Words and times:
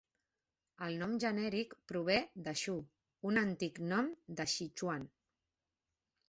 El 0.85 0.95
nom 1.01 1.11
genèric 1.23 1.75
prové 1.91 2.15
de 2.47 2.53
"Shu", 2.63 2.75
un 3.33 3.41
antic 3.43 3.79
nom 3.93 4.11
de 4.41 4.49
Sichuan. 4.57 5.07